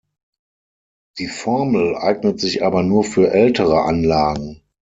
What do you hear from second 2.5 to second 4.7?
aber nur für ältere Anlagen.